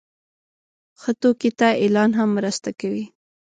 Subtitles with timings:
[1.01, 3.05] ښه توکي ته اعلان هم مرسته کوي.